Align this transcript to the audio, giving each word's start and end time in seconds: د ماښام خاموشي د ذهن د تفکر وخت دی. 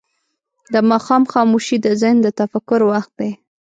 د 0.73 0.75
ماښام 0.89 1.23
خاموشي 1.33 1.77
د 1.81 1.87
ذهن 2.01 2.17
د 2.21 2.27
تفکر 2.39 2.79
وخت 2.91 3.11
دی. 3.19 3.31